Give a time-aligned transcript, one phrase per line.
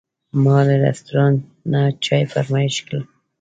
[0.43, 1.41] ما له رستورانت
[1.71, 2.99] نه چای فرمایش کړ.